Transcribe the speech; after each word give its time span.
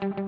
Alrighty, 0.00 0.22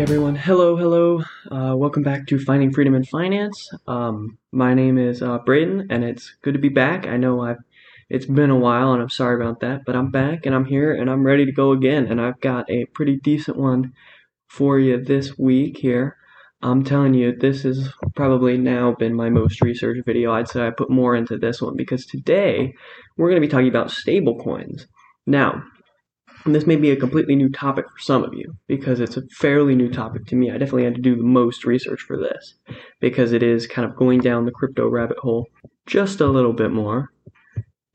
everyone. 0.00 0.34
Hello, 0.34 0.74
hello. 0.76 1.22
Uh, 1.48 1.76
welcome 1.76 2.02
back 2.02 2.26
to 2.26 2.40
Finding 2.40 2.72
Freedom 2.72 2.96
in 2.96 3.04
Finance. 3.04 3.70
Um, 3.86 4.38
my 4.50 4.74
name 4.74 4.98
is 4.98 5.22
uh, 5.22 5.38
Braden, 5.38 5.86
and 5.88 6.02
it's 6.02 6.34
good 6.42 6.54
to 6.54 6.60
be 6.60 6.68
back. 6.68 7.06
I 7.06 7.16
know 7.16 7.42
I've 7.42 7.58
it's 8.10 8.26
been 8.26 8.50
a 8.50 8.56
while, 8.56 8.92
and 8.92 9.00
I'm 9.00 9.08
sorry 9.08 9.40
about 9.40 9.60
that, 9.60 9.82
but 9.86 9.94
I'm 9.94 10.10
back 10.10 10.44
and 10.44 10.54
I'm 10.54 10.64
here 10.64 10.92
and 10.92 11.08
I'm 11.08 11.22
ready 11.22 11.46
to 11.46 11.52
go 11.52 11.70
again. 11.70 12.06
And 12.06 12.20
I've 12.20 12.40
got 12.40 12.68
a 12.68 12.86
pretty 12.86 13.16
decent 13.16 13.56
one 13.56 13.92
for 14.48 14.78
you 14.80 15.02
this 15.02 15.38
week 15.38 15.78
here. 15.78 16.16
I'm 16.60 16.84
telling 16.84 17.14
you, 17.14 17.34
this 17.34 17.62
has 17.62 17.90
probably 18.16 18.58
now 18.58 18.92
been 18.92 19.14
my 19.14 19.30
most 19.30 19.62
researched 19.62 20.04
video. 20.04 20.32
I'd 20.32 20.48
say 20.48 20.66
I 20.66 20.70
put 20.70 20.90
more 20.90 21.14
into 21.14 21.38
this 21.38 21.62
one 21.62 21.76
because 21.76 22.04
today 22.04 22.74
we're 23.16 23.30
going 23.30 23.40
to 23.40 23.46
be 23.46 23.50
talking 23.50 23.68
about 23.68 23.88
stablecoins. 23.88 24.86
Now, 25.26 25.62
this 26.44 26.66
may 26.66 26.76
be 26.76 26.90
a 26.90 26.96
completely 26.96 27.36
new 27.36 27.48
topic 27.48 27.84
for 27.84 27.98
some 27.98 28.24
of 28.24 28.34
you 28.34 28.56
because 28.66 28.98
it's 28.98 29.16
a 29.16 29.22
fairly 29.38 29.74
new 29.74 29.88
topic 29.88 30.26
to 30.26 30.36
me. 30.36 30.50
I 30.50 30.58
definitely 30.58 30.84
had 30.84 30.96
to 30.96 31.00
do 31.00 31.16
the 31.16 31.22
most 31.22 31.64
research 31.64 32.00
for 32.00 32.16
this 32.16 32.54
because 32.98 33.32
it 33.32 33.42
is 33.42 33.66
kind 33.66 33.88
of 33.88 33.96
going 33.96 34.20
down 34.20 34.46
the 34.46 34.50
crypto 34.50 34.88
rabbit 34.88 35.18
hole 35.18 35.46
just 35.86 36.20
a 36.20 36.26
little 36.26 36.52
bit 36.52 36.72
more. 36.72 37.10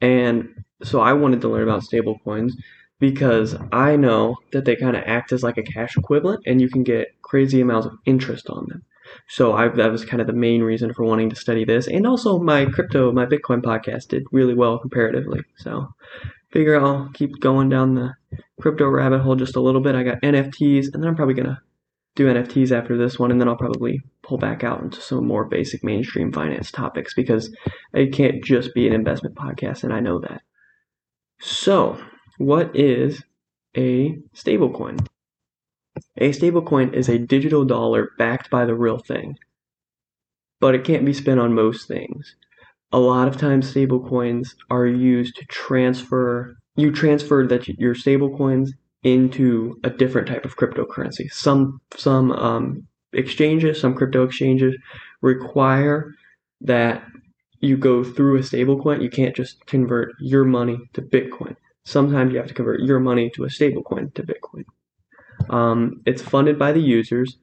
And 0.06 0.64
so 0.84 1.00
I 1.00 1.14
wanted 1.14 1.42
to 1.42 1.50
learn 1.50 1.64
about 1.64 1.82
stablecoins 1.82 2.52
because 3.00 3.56
I 3.72 3.96
know 3.96 4.36
that 4.54 4.66
they 4.66 4.76
kind 4.76 4.96
of 4.96 5.04
act 5.08 5.32
as 5.32 5.42
like 5.42 5.58
a 5.58 5.64
cash 5.64 5.98
equivalent 5.98 6.44
and 6.46 6.62
you 6.62 6.70
can 6.70 6.84
get 6.84 7.20
crazy 7.24 7.60
amounts 7.60 7.88
of 7.88 7.98
interest 8.06 8.48
on 8.50 8.68
them. 8.70 8.84
So 9.28 9.54
I, 9.54 9.68
that 9.70 9.92
was 9.92 10.06
kind 10.06 10.22
of 10.22 10.28
the 10.28 10.34
main 10.34 10.62
reason 10.62 10.94
for 10.94 11.06
wanting 11.06 11.32
to 11.32 11.36
study 11.36 11.66
this. 11.66 11.88
And 11.88 12.06
also 12.06 12.38
my 12.38 12.66
crypto, 12.66 13.12
my 13.12 13.26
Bitcoin 13.26 13.64
podcast 13.64 14.10
did 14.10 14.26
really 14.32 14.54
well 14.54 14.78
comparatively. 14.78 15.42
So 15.58 15.90
figure 16.52 16.80
I'll 16.80 17.10
keep 17.16 17.40
going 17.40 17.70
down 17.70 17.96
the 17.96 18.14
crypto 18.62 18.88
rabbit 18.88 19.22
hole 19.22 19.36
just 19.36 19.56
a 19.56 19.60
little 19.60 19.82
bit. 19.82 19.96
I 19.96 20.04
got 20.04 20.22
NFTs, 20.22 20.94
and 20.94 21.02
then 21.02 21.10
I'm 21.10 21.16
probably 21.16 21.34
gonna 21.34 21.62
do 22.16 22.28
NFTs 22.28 22.72
after 22.72 22.98
this 22.98 23.20
one, 23.20 23.32
and 23.32 23.40
then 23.40 23.48
I'll 23.48 23.58
probably 23.58 24.02
pull 24.24 24.38
back 24.38 24.64
out 24.64 24.82
into 24.82 25.02
some 25.02 25.26
more 25.26 25.46
basic 25.46 25.84
mainstream 25.84 26.32
finance 26.32 26.72
topics 26.72 27.14
because 27.14 27.56
it 27.94 28.14
can't 28.14 28.44
just 28.44 28.74
be 28.74 28.88
an 28.88 28.94
investment 28.94 29.36
podcast, 29.36 29.84
and 29.84 29.94
I 29.94 30.00
know 30.00 30.20
that. 30.20 30.42
So, 31.40 32.02
what 32.38 32.76
is 32.76 33.24
a 33.76 34.18
stablecoin? 34.36 35.06
A 36.18 36.32
stablecoin 36.32 36.94
is 36.94 37.10
a 37.10 37.18
digital 37.18 37.66
dollar 37.66 38.12
backed 38.18 38.50
by 38.50 38.66
the 38.66 38.76
real 38.76 38.98
thing, 38.98 39.36
but 40.60 40.76
it 40.76 40.84
can't 40.84 41.06
be 41.06 41.14
spent 41.14 41.40
on 41.40 41.54
most 41.54 41.88
things 41.88 42.36
a 42.92 43.00
lot 43.00 43.28
of 43.28 43.36
times 43.36 43.74
stablecoins 43.74 44.56
are 44.70 44.86
used 44.86 45.36
to 45.36 45.46
transfer 45.46 46.56
you 46.78 46.92
transfer 46.92 47.46
that 47.46 47.68
your 47.68 47.94
stablecoins 47.94 48.70
into 49.06 49.80
a 49.84 49.90
different 49.90 50.28
type 50.28 50.44
of 50.46 50.58
cryptocurrency. 50.58 51.32
Some 51.32 51.80
some 51.96 52.32
um, 52.32 52.88
exchanges, 53.14 53.80
some 53.80 53.94
crypto 53.94 54.24
exchanges 54.24 54.76
require 55.22 56.14
that 56.62 57.04
you 57.62 57.78
go 57.78 58.04
through 58.04 58.38
a 58.38 58.42
stablecoin. 58.42 59.02
You 59.02 59.10
can't 59.10 59.36
just 59.36 59.64
convert 59.68 60.14
your 60.20 60.44
money 60.44 60.80
to 60.94 61.02
Bitcoin. 61.02 61.56
Sometimes 61.86 62.34
you 62.34 62.40
have 62.40 62.48
to 62.48 62.54
convert 62.54 62.82
your 62.82 63.00
money 63.00 63.30
to 63.36 63.44
a 63.44 63.48
stablecoin 63.48 64.14
to 64.16 64.24
Bitcoin. 64.24 64.66
Um, 65.50 66.02
it's 66.08 66.24
funded 66.24 66.58
by 66.58 66.72
the 66.72 66.82
users. 66.82 67.38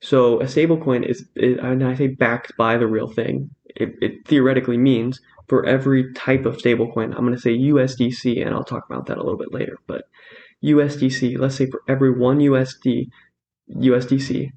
So 0.00 0.40
a 0.40 0.44
stablecoin 0.44 1.06
is, 1.06 1.28
is, 1.36 1.58
and 1.58 1.84
I 1.84 1.94
say 1.94 2.08
backed 2.08 2.56
by 2.56 2.78
the 2.78 2.86
real 2.86 3.06
thing 3.06 3.50
it, 3.76 3.94
it 4.00 4.26
theoretically 4.26 4.78
means 4.78 5.20
for 5.48 5.66
every 5.66 6.12
type 6.14 6.46
of 6.46 6.56
stablecoin. 6.56 7.14
I'm 7.14 7.26
going 7.26 7.34
to 7.34 7.40
say 7.40 7.56
USDC, 7.56 8.44
and 8.44 8.54
I'll 8.54 8.64
talk 8.64 8.86
about 8.88 9.06
that 9.06 9.18
a 9.18 9.22
little 9.22 9.38
bit 9.38 9.52
later. 9.52 9.78
But 9.86 10.04
USDC, 10.64 11.38
let's 11.38 11.56
say 11.56 11.66
for 11.66 11.82
every 11.88 12.10
one 12.10 12.38
USD, 12.38 13.08
USDC, 13.70 14.52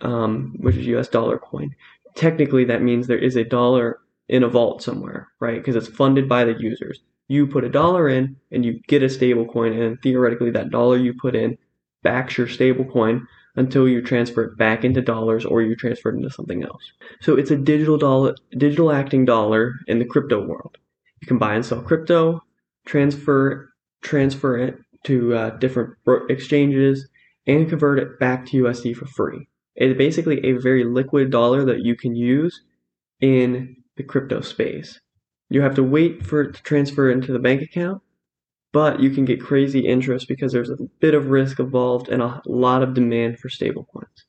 um, 0.00 0.54
which 0.60 0.76
is 0.76 0.86
US 0.86 1.08
dollar 1.08 1.38
coin, 1.38 1.74
technically 2.14 2.64
that 2.64 2.82
means 2.82 3.06
there 3.06 3.18
is 3.18 3.36
a 3.36 3.44
dollar 3.44 4.00
in 4.28 4.42
a 4.42 4.48
vault 4.48 4.82
somewhere, 4.82 5.28
right? 5.40 5.58
Because 5.58 5.76
it's 5.76 5.94
funded 5.94 6.28
by 6.28 6.44
the 6.44 6.58
users. 6.58 7.00
You 7.28 7.46
put 7.46 7.64
a 7.64 7.68
dollar 7.68 8.08
in 8.08 8.36
and 8.50 8.64
you 8.64 8.80
get 8.88 9.02
a 9.02 9.08
stable 9.08 9.46
coin, 9.46 9.72
and 9.72 10.00
theoretically 10.02 10.50
that 10.52 10.70
dollar 10.70 10.96
you 10.96 11.12
put 11.14 11.34
in 11.34 11.58
backs 12.02 12.38
your 12.38 12.48
stable 12.48 12.84
coin 12.84 13.26
until 13.56 13.88
you 13.88 14.02
transfer 14.02 14.44
it 14.44 14.56
back 14.56 14.84
into 14.84 15.00
dollars 15.00 15.44
or 15.44 15.62
you 15.62 15.74
transfer 15.74 16.10
it 16.10 16.16
into 16.16 16.30
something 16.30 16.62
else. 16.62 16.92
So 17.20 17.36
it's 17.36 17.50
a 17.50 17.56
digital 17.56 17.98
dollar, 17.98 18.34
digital 18.56 18.92
acting 18.92 19.24
dollar 19.24 19.74
in 19.86 19.98
the 19.98 20.04
crypto 20.04 20.44
world. 20.44 20.76
You 21.20 21.26
can 21.26 21.38
buy 21.38 21.54
and 21.54 21.64
sell 21.64 21.80
crypto, 21.80 22.42
transfer 22.84 23.70
transfer 24.02 24.56
it 24.56 24.78
to 25.04 25.34
uh, 25.34 25.50
different 25.58 25.94
exchanges, 26.28 27.08
and 27.46 27.68
convert 27.68 27.98
it 27.98 28.18
back 28.18 28.46
to 28.46 28.64
USD 28.64 28.96
for 28.96 29.06
free. 29.06 29.48
It's 29.76 29.96
basically 29.96 30.44
a 30.44 30.52
very 30.52 30.84
liquid 30.84 31.30
dollar 31.30 31.64
that 31.64 31.84
you 31.84 31.96
can 31.96 32.14
use 32.14 32.62
in 33.20 33.76
the 33.96 34.02
crypto 34.02 34.40
space. 34.40 35.00
You 35.48 35.60
have 35.60 35.74
to 35.76 35.82
wait 35.82 36.26
for 36.26 36.42
it 36.42 36.54
to 36.54 36.62
transfer 36.62 37.10
into 37.10 37.32
the 37.32 37.38
bank 37.38 37.62
account, 37.62 38.02
but 38.72 39.00
you 39.00 39.10
can 39.10 39.24
get 39.24 39.40
crazy 39.40 39.86
interest 39.86 40.28
because 40.28 40.52
there's 40.52 40.70
a 40.70 40.76
bit 41.00 41.14
of 41.14 41.28
risk 41.28 41.60
involved 41.60 42.08
and 42.08 42.22
a 42.22 42.42
lot 42.46 42.82
of 42.82 42.94
demand 42.94 43.38
for 43.38 43.48
stablecoins. 43.48 44.24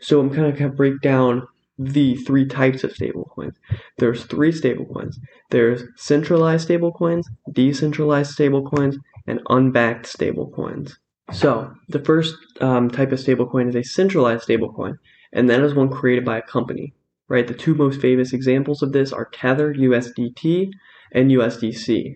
So 0.00 0.20
I'm 0.20 0.30
kind 0.30 0.46
of 0.46 0.58
going 0.58 0.70
to 0.70 0.76
break 0.76 1.00
down 1.00 1.46
the 1.78 2.16
three 2.16 2.46
types 2.46 2.84
of 2.84 2.92
stablecoins. 2.92 3.54
There's 3.98 4.24
three 4.24 4.52
stablecoins. 4.52 5.16
There's 5.50 5.82
centralized 5.96 6.68
stablecoins, 6.68 7.24
decentralized 7.52 8.36
stablecoins, 8.36 8.96
and 9.26 9.40
unbacked 9.48 10.06
stablecoins. 10.06 10.94
So 11.32 11.72
the 11.88 12.00
first 12.00 12.36
um, 12.60 12.90
type 12.90 13.12
of 13.12 13.18
stablecoin 13.18 13.68
is 13.68 13.76
a 13.76 13.82
centralized 13.82 14.48
stablecoin, 14.48 14.98
and 15.32 15.48
that 15.48 15.60
is 15.60 15.74
one 15.74 15.90
created 15.90 16.24
by 16.24 16.38
a 16.38 16.42
company. 16.42 16.94
Right. 17.28 17.46
The 17.46 17.54
two 17.54 17.74
most 17.74 18.00
famous 18.00 18.34
examples 18.34 18.82
of 18.82 18.92
this 18.92 19.10
are 19.10 19.30
Tether 19.32 19.72
USDT 19.72 20.70
and 21.12 21.30
USDC. 21.30 22.14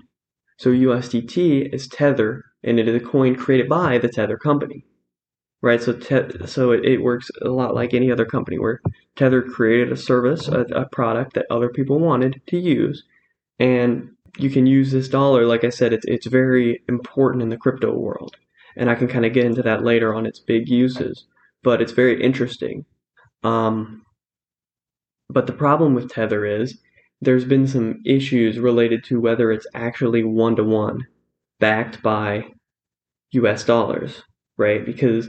So 0.59 0.71
USDT 0.71 1.73
is 1.73 1.87
Tether, 1.87 2.45
and 2.63 2.79
it 2.79 2.89
is 2.89 2.97
a 2.97 3.05
coin 3.05 3.37
created 3.37 3.69
by 3.69 3.99
the 3.99 4.09
Tether 4.09 4.37
company, 4.37 4.85
right? 5.63 5.83
So 5.83 5.93
te- 5.93 6.47
so 6.47 6.73
it, 6.73 6.85
it, 6.85 7.03
works 7.03 7.31
a 7.43 7.49
lot 7.49 7.75
like 7.75 7.95
any 7.95 8.11
other 8.11 8.25
company 8.25 8.59
where 8.59 8.81
Tether 9.17 9.43
created 9.43 9.93
a 9.93 9.97
service, 9.97 10.49
a, 10.49 10.61
a 10.75 10.89
product 10.89 11.35
that 11.35 11.47
other 11.51 11.69
people 11.69 11.99
wanted 11.99 12.41
to 12.47 12.59
use, 12.59 13.05
and 13.59 14.11
you 14.39 14.51
can 14.51 14.67
use 14.67 14.91
this 14.93 15.09
dollar. 15.09 15.47
Like 15.47 15.65
I 15.65 15.71
said, 15.71 15.93
it's 15.93 16.07
it's 16.07 16.27
very 16.27 16.83
important 16.89 17.43
in 17.43 17.49
the 17.49 17.57
crypto 17.57 17.93
world, 17.95 18.37
and 18.77 18.91
I 18.91 18.95
can 18.95 19.09
kind 19.09 19.25
of 19.25 19.33
get 19.33 19.45
into 19.45 19.63
that 19.63 19.85
later 19.85 20.15
on 20.15 20.27
its 20.27 20.41
big 20.41 20.69
uses. 20.69 21.25
But 21.63 21.81
it's 21.83 21.93
very 21.93 22.23
interesting. 22.23 22.85
Um, 23.43 24.03
but 25.29 25.47
the 25.47 25.53
problem 25.53 25.95
with 25.95 26.11
Tether 26.11 26.45
is 26.45 26.79
there's 27.21 27.45
been 27.45 27.67
some 27.67 28.01
issues 28.05 28.59
related 28.59 29.05
to 29.05 29.21
whether 29.21 29.51
it's 29.51 29.67
actually 29.75 30.23
one 30.25 30.57
to 30.57 30.65
one 30.65 31.07
backed 31.59 32.03
by 32.03 32.45
US 33.33 33.65
dollars, 33.65 34.23
right? 34.57 34.85
Because 34.85 35.29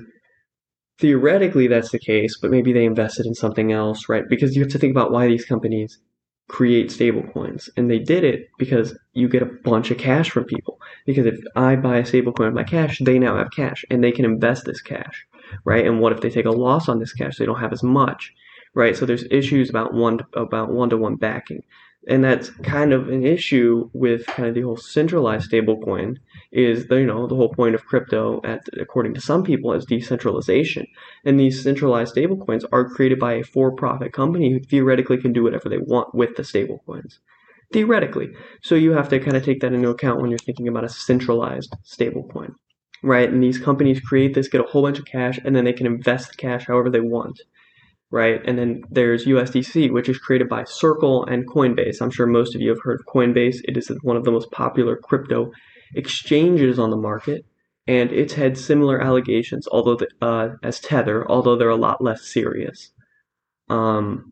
theoretically 1.00 1.68
that's 1.68 1.92
the 1.92 2.00
case, 2.00 2.38
but 2.42 2.52
maybe 2.52 2.74
they 2.74 2.86
invested 2.86 3.26
in 3.26 3.34
something 3.36 3.72
else, 3.72 4.10
right? 4.10 4.24
Because 4.30 4.56
you 4.56 4.62
have 4.64 4.72
to 4.72 4.80
think 4.80 4.92
about 4.92 5.12
why 5.12 5.28
these 5.28 5.46
companies 5.46 6.00
create 6.48 6.90
stablecoins. 6.90 7.70
And 7.76 7.90
they 7.90 8.00
did 8.00 8.24
it 8.24 8.50
because 8.58 8.98
you 9.14 9.28
get 9.28 9.42
a 9.42 9.46
bunch 9.64 9.92
of 9.92 9.98
cash 9.98 10.30
from 10.30 10.46
people. 10.46 10.80
Because 11.06 11.26
if 11.26 11.40
I 11.56 11.76
buy 11.76 11.98
a 11.98 12.04
stablecoin 12.04 12.46
with 12.46 12.54
my 12.54 12.64
cash, 12.64 13.00
they 13.00 13.20
now 13.20 13.38
have 13.38 13.52
cash 13.52 13.84
and 13.90 14.04
they 14.04 14.12
can 14.12 14.26
invest 14.26 14.66
this 14.66 14.82
cash, 14.82 15.26
right? 15.66 15.86
And 15.86 16.00
what 16.00 16.14
if 16.14 16.22
they 16.22 16.30
take 16.30 16.46
a 16.46 16.52
loss 16.52 16.88
on 16.88 17.00
this 17.00 17.14
cash? 17.14 17.38
They 17.38 17.46
don't 17.46 17.60
have 17.60 17.74
as 17.74 17.84
much 17.84 18.34
right? 18.78 18.96
So 18.96 19.08
there's 19.08 19.26
issues 19.32 19.72
about 19.72 19.96
one 19.96 20.20
about 20.34 20.72
one 20.72 20.90
to 20.92 20.98
one 20.98 21.16
backing, 21.16 21.64
and 22.08 22.24
that's 22.24 22.50
kind 22.64 22.94
of 22.94 23.10
an 23.10 23.26
issue 23.26 23.90
with 23.94 24.26
kind 24.26 24.48
of 24.48 24.56
the 24.56 24.62
whole 24.62 24.78
centralized 24.78 25.52
stablecoin. 25.52 26.18
Is 26.52 26.88
the, 26.88 26.96
you 26.96 27.06
know 27.06 27.28
the 27.28 27.36
whole 27.36 27.54
point 27.54 27.76
of 27.76 27.86
crypto, 27.86 28.42
at 28.44 28.68
according 28.80 29.14
to 29.16 29.22
some 29.22 29.44
people, 29.44 29.74
is 29.74 29.86
decentralization, 29.86 30.88
and 31.26 31.40
these 31.40 31.62
centralized 31.62 32.16
stablecoins 32.16 32.64
are 32.72 32.90
created 32.90 33.20
by 33.20 33.34
a 33.34 33.44
for-profit 33.44 34.14
company 34.14 34.52
who 34.52 34.60
theoretically 34.60 35.18
can 35.18 35.34
do 35.34 35.44
whatever 35.44 35.68
they 35.68 35.78
want 35.78 36.16
with 36.16 36.36
the 36.36 36.44
stablecoins. 36.44 37.20
Theoretically, 37.74 38.30
so 38.62 38.76
you 38.76 38.92
have 38.92 39.10
to 39.10 39.20
kind 39.20 39.36
of 39.36 39.44
take 39.44 39.60
that 39.60 39.74
into 39.74 39.90
account 39.90 40.22
when 40.22 40.30
you're 40.30 40.40
thinking 40.40 40.70
about 40.70 40.86
a 40.86 40.90
centralized 40.90 41.76
stablecoin 41.86 42.54
right? 43.04 43.30
And 43.30 43.44
these 43.44 43.60
companies 43.60 44.00
create 44.00 44.34
this, 44.34 44.48
get 44.48 44.60
a 44.60 44.64
whole 44.64 44.82
bunch 44.82 44.98
of 44.98 45.06
cash, 45.06 45.40
and 45.46 45.56
then 45.56 45.66
they 45.66 45.74
can 45.74 45.86
invest 45.86 46.30
the 46.30 46.36
cash 46.36 46.66
however 46.66 46.90
they 46.90 47.00
want 47.00 47.42
right? 48.12 48.42
And 48.46 48.58
then 48.58 48.84
there's 48.90 49.26
USDC, 49.26 49.92
which 49.92 50.10
is 50.10 50.18
created 50.18 50.48
by 50.50 50.64
Circle 50.64 51.26
and 51.26 51.48
Coinbase. 51.48 52.02
I'm 52.02 52.12
sure 52.12 52.26
most 52.26 52.56
of 52.56 52.62
you 52.62 52.70
have 52.70 52.82
heard 52.84 53.00
of 53.00 53.06
Coinbase. 53.06 53.58
It 53.66 53.78
is 53.78 53.92
one 54.02 54.18
of 54.18 54.24
the 54.24 54.32
most 54.32 54.52
popular 54.52 54.96
crypto 54.96 55.52
exchanges 55.96 56.80
on 56.80 56.90
the 56.90 56.98
market, 56.98 57.46
and 57.88 58.12
it's 58.12 58.34
had 58.34 58.58
similar 58.58 59.02
allegations, 59.02 59.68
although 59.72 59.96
the, 59.96 60.08
uh, 60.22 60.56
as 60.64 60.80
Tether, 60.80 61.30
although 61.30 61.56
they're 61.56 61.70
a 61.70 61.76
lot 61.76 62.04
less 62.04 62.26
serious. 62.26 62.92
Um, 63.70 64.32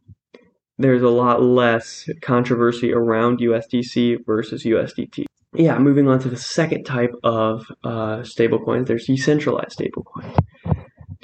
there's 0.77 1.03
a 1.03 1.09
lot 1.09 1.41
less 1.41 2.07
controversy 2.21 2.93
around 2.93 3.39
USDC 3.39 4.25
versus 4.25 4.63
USDT. 4.63 5.25
Yeah, 5.53 5.77
moving 5.79 6.09
on 6.09 6.19
to 6.19 6.29
the 6.29 6.37
second 6.37 6.83
type 6.83 7.13
of 7.23 7.65
uh, 7.83 8.17
stablecoins, 8.19 8.87
there's 8.87 9.05
decentralized 9.05 9.79
stablecoins. 9.79 10.37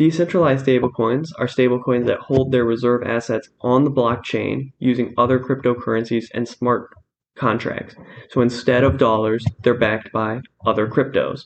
Decentralized 0.01 0.65
stablecoins 0.65 1.29
are 1.37 1.45
stablecoins 1.45 2.07
that 2.07 2.17
hold 2.17 2.51
their 2.51 2.65
reserve 2.65 3.03
assets 3.03 3.49
on 3.61 3.83
the 3.83 3.91
blockchain 3.91 4.71
using 4.79 5.13
other 5.15 5.39
cryptocurrencies 5.39 6.25
and 6.33 6.47
smart 6.47 6.89
contracts. 7.37 7.93
So 8.31 8.41
instead 8.41 8.83
of 8.83 8.97
dollars, 8.97 9.45
they're 9.61 9.75
backed 9.75 10.11
by 10.11 10.41
other 10.65 10.87
cryptos. 10.87 11.45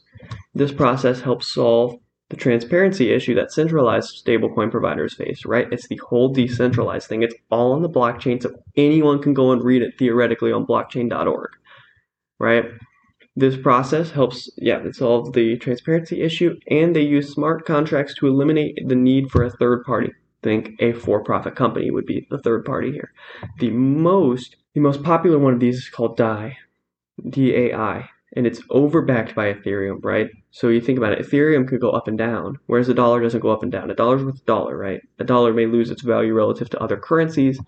This 0.53 0.71
process 0.71 1.19
helps 1.19 1.53
solve 1.53 1.99
the 2.29 2.37
transparency 2.37 3.11
issue 3.11 3.35
that 3.35 3.51
centralized 3.51 4.25
stablecoin 4.25 4.71
providers 4.71 5.15
face, 5.15 5.43
right? 5.45 5.67
It's 5.69 5.89
the 5.89 5.99
whole 6.07 6.29
decentralized 6.29 7.09
thing. 7.09 7.23
It's 7.23 7.35
all 7.51 7.73
on 7.73 7.81
the 7.81 7.89
blockchain, 7.89 8.41
so 8.41 8.55
anyone 8.77 9.21
can 9.21 9.33
go 9.33 9.51
and 9.51 9.65
read 9.65 9.81
it 9.81 9.99
theoretically 9.99 10.53
on 10.53 10.65
blockchain.org, 10.65 11.49
right? 12.39 12.63
This 13.37 13.57
process 13.57 14.11
helps, 14.11 14.49
yeah, 14.57 14.79
it 14.79 14.95
solves 14.95 15.31
the 15.31 15.57
transparency 15.57 16.21
issue, 16.21 16.57
and 16.69 16.95
they 16.95 17.01
use 17.01 17.33
smart 17.33 17.65
contracts 17.65 18.15
to 18.15 18.27
eliminate 18.27 18.79
the 18.87 18.95
need 18.95 19.29
for 19.29 19.43
a 19.43 19.51
third 19.51 19.83
party. 19.83 20.13
Think 20.41 20.75
a 20.79 20.93
for-profit 20.93 21.55
company 21.55 21.91
would 21.91 22.05
be 22.05 22.25
the 22.29 22.37
third 22.37 22.63
party 22.63 22.91
here. 22.91 23.11
The 23.59 23.71
most, 23.71 24.55
the 24.73 24.79
most 24.79 25.03
popular 25.03 25.37
one 25.37 25.53
of 25.53 25.59
these 25.59 25.79
is 25.79 25.89
called 25.89 26.15
DAI, 26.15 26.57
D-A-I, 27.29 28.09
and 28.37 28.47
it's 28.47 28.61
overbacked 28.67 29.35
by 29.35 29.53
Ethereum, 29.53 30.03
right? 30.03 30.29
So 30.51 30.69
you 30.69 30.79
think 30.79 30.97
about 30.97 31.13
it, 31.13 31.25
Ethereum 31.25 31.67
could 31.67 31.81
go 31.81 31.91
up 31.91 32.07
and 32.07 32.17
down, 32.17 32.57
whereas 32.67 32.87
the 32.87 32.93
dollar 32.93 33.21
doesn't 33.21 33.41
go 33.41 33.49
up 33.49 33.63
and 33.63 33.71
down. 33.71 33.91
A 33.91 33.95
dollar's 33.95 34.23
worth 34.23 34.41
a 34.41 34.45
dollar, 34.45 34.77
right? 34.77 35.01
A 35.19 35.25
dollar 35.25 35.51
may 35.51 35.65
lose 35.65 35.91
its 35.91 36.03
value 36.03 36.33
relative 36.33 36.69
to 36.69 36.81
other 36.81 36.97
currencies, 36.97 37.59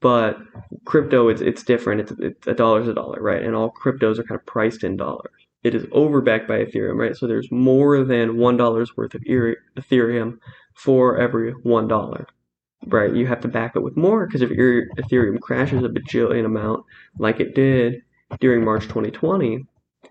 but 0.00 0.38
crypto, 0.84 1.28
it's, 1.28 1.40
it's 1.40 1.62
different. 1.62 2.02
It's, 2.02 2.12
it's 2.20 2.46
a 2.46 2.54
dollar's 2.54 2.88
a 2.88 2.94
dollar, 2.94 3.20
right? 3.20 3.42
And 3.42 3.54
all 3.54 3.72
cryptos 3.72 4.18
are 4.18 4.24
kind 4.24 4.38
of 4.38 4.46
priced 4.46 4.84
in 4.84 4.96
dollars. 4.96 5.32
It 5.64 5.74
is 5.74 5.84
overbacked 5.86 6.46
by 6.46 6.64
Ethereum, 6.64 6.96
right? 6.96 7.16
So 7.16 7.26
there's 7.26 7.50
more 7.50 8.04
than 8.04 8.36
one 8.38 8.56
dollar's 8.56 8.96
worth 8.96 9.14
of 9.14 9.22
Ethereum 9.22 10.38
for 10.74 11.18
every 11.18 11.52
one 11.62 11.88
dollar, 11.88 12.26
right? 12.86 13.12
You 13.12 13.26
have 13.26 13.40
to 13.40 13.48
back 13.48 13.74
it 13.74 13.82
with 13.82 13.96
more 13.96 14.26
because 14.26 14.42
if 14.42 14.50
your 14.50 14.86
Ethereum 14.96 15.40
crashes 15.40 15.82
a 15.82 15.88
bajillion 15.88 16.44
amount, 16.44 16.84
like 17.18 17.40
it 17.40 17.56
did 17.56 18.02
during 18.40 18.64
March 18.64 18.84
2020, 18.84 19.66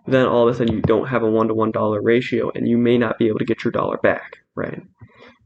then 0.06 0.26
all 0.26 0.48
of 0.48 0.54
a 0.54 0.58
sudden 0.58 0.74
you 0.74 0.82
don't 0.82 1.08
have 1.08 1.24
a 1.24 1.30
one 1.30 1.48
to 1.48 1.54
one 1.54 1.72
dollar 1.72 2.02
ratio 2.02 2.52
and 2.54 2.68
you 2.68 2.78
may 2.78 2.98
not 2.98 3.18
be 3.18 3.28
able 3.28 3.40
to 3.40 3.46
get 3.46 3.64
your 3.64 3.72
dollar 3.72 3.98
back, 3.98 4.40
right? 4.56 4.82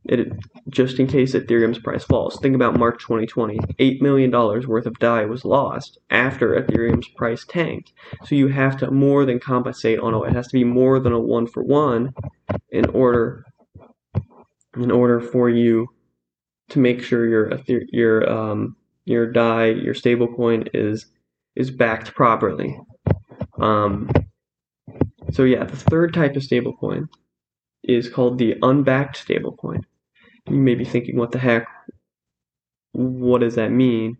It, 0.05 0.33
just 0.69 0.97
in 0.99 1.05
case 1.05 1.33
Ethereum's 1.33 1.77
price 1.77 2.03
falls. 2.03 2.39
Think 2.41 2.55
about 2.55 2.79
March 2.79 3.01
2020. 3.03 3.59
$8 3.59 4.01
million 4.01 4.31
worth 4.31 4.87
of 4.87 4.97
DAI 4.97 5.25
was 5.25 5.45
lost 5.45 5.99
after 6.09 6.59
Ethereum's 6.59 7.07
price 7.09 7.45
tanked. 7.45 7.93
So 8.25 8.33
you 8.33 8.47
have 8.47 8.77
to 8.77 8.89
more 8.89 9.25
than 9.25 9.39
compensate 9.39 9.99
on 9.99 10.15
it. 10.15 10.29
It 10.29 10.33
has 10.33 10.47
to 10.47 10.53
be 10.53 10.63
more 10.63 10.99
than 10.99 11.13
a 11.13 11.19
one 11.19 11.45
for 11.45 11.61
one 11.63 12.13
in 12.71 12.85
order 12.87 13.45
in 14.75 14.89
order 14.89 15.19
for 15.19 15.49
you 15.49 15.87
to 16.69 16.79
make 16.79 17.03
sure 17.03 17.27
your 17.27 17.59
your 17.67 18.29
um 18.29 18.75
your 19.05 19.31
DAI, 19.31 19.71
your 19.71 19.93
stablecoin 19.93 20.69
is 20.73 21.07
is 21.55 21.69
backed 21.69 22.13
properly. 22.13 22.79
Um, 23.59 24.09
so 25.31 25.43
yeah, 25.43 25.65
the 25.65 25.75
third 25.75 26.13
type 26.13 26.35
of 26.35 26.43
stablecoin 26.43 27.07
is 27.83 28.09
called 28.09 28.37
the 28.37 28.55
unbacked 28.61 29.25
stablecoin. 29.27 29.83
You 30.49 30.57
may 30.57 30.75
be 30.75 30.85
thinking, 30.85 31.17
what 31.17 31.31
the 31.31 31.39
heck? 31.39 31.67
What 32.93 33.41
does 33.41 33.55
that 33.55 33.71
mean? 33.71 34.17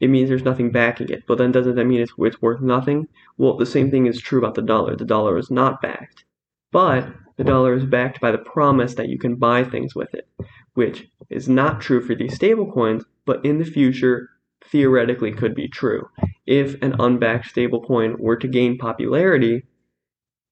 It 0.00 0.08
means 0.08 0.28
there's 0.28 0.44
nothing 0.44 0.70
backing 0.70 1.08
it, 1.10 1.24
but 1.26 1.38
then 1.38 1.52
doesn't 1.52 1.74
that 1.74 1.84
mean 1.84 2.00
it's, 2.00 2.12
it's 2.18 2.40
worth 2.40 2.60
nothing? 2.60 3.08
Well, 3.36 3.56
the 3.56 3.66
same 3.66 3.90
thing 3.90 4.06
is 4.06 4.20
true 4.20 4.38
about 4.38 4.54
the 4.54 4.62
dollar. 4.62 4.96
The 4.96 5.04
dollar 5.04 5.36
is 5.38 5.50
not 5.50 5.82
backed, 5.82 6.24
but 6.70 7.12
the 7.36 7.44
dollar 7.44 7.74
is 7.74 7.84
backed 7.84 8.20
by 8.20 8.30
the 8.30 8.38
promise 8.38 8.94
that 8.94 9.08
you 9.08 9.18
can 9.18 9.36
buy 9.36 9.64
things 9.64 9.94
with 9.94 10.14
it, 10.14 10.28
which 10.74 11.08
is 11.30 11.48
not 11.48 11.80
true 11.80 12.00
for 12.00 12.14
these 12.14 12.38
stablecoins, 12.38 13.04
but 13.24 13.44
in 13.44 13.58
the 13.58 13.64
future 13.64 14.30
theoretically 14.64 15.32
could 15.32 15.54
be 15.54 15.68
true. 15.68 16.08
If 16.46 16.80
an 16.82 16.94
unbacked 16.98 17.52
stablecoin 17.54 18.18
were 18.20 18.36
to 18.36 18.48
gain 18.48 18.78
popularity, 18.78 19.64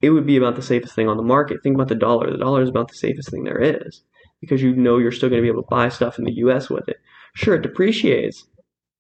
it 0.01 0.11
would 0.11 0.27
be 0.27 0.37
about 0.37 0.57
the 0.57 0.63
safest 0.63 0.95
thing 0.95 1.09
on 1.09 1.17
the 1.17 1.23
market. 1.23 1.63
Think 1.63 1.75
about 1.75 1.89
the 1.89 1.95
dollar. 1.95 2.31
The 2.31 2.39
dollar 2.39 2.63
is 2.63 2.69
about 2.69 2.89
the 2.89 2.97
safest 2.97 3.31
thing 3.31 3.45
there 3.45 3.61
is 3.61 4.03
because 4.41 4.63
you 4.63 4.75
know 4.75 4.99
you're 4.99 5.13
still 5.13 5.29
going 5.29 5.41
to 5.41 5.47
be 5.47 5.51
able 5.51 5.63
to 5.63 5.69
buy 5.69 5.89
stuff 5.89 6.19
in 6.19 6.25
the 6.25 6.35
US 6.35 6.71
with 6.71 6.89
it. 6.89 6.99
Sure, 7.35 7.55
it 7.55 7.63
depreciates, 7.63 8.47